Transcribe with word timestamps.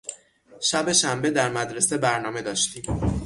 شب 0.61 0.91
شنبه 0.91 1.29
در 1.29 1.49
مدرسه 1.49 1.97
برنامه 1.97 2.41
داشتیم. 2.41 3.19